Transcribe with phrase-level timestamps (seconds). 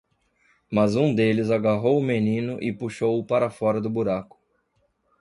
[0.67, 4.35] Mas um deles agarrou o menino e puxou-o para fora do buraco.